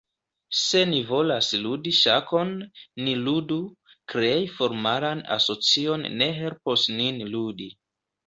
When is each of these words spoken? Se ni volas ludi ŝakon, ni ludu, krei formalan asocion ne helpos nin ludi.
Se 0.59 0.79
ni 0.91 0.99
volas 1.09 1.49
ludi 1.65 1.91
ŝakon, 1.97 2.53
ni 3.03 3.11
ludu, 3.27 3.59
krei 4.13 4.49
formalan 4.55 5.23
asocion 5.37 6.07
ne 6.23 6.31
helpos 6.39 6.89
nin 6.97 7.21
ludi. 7.37 7.69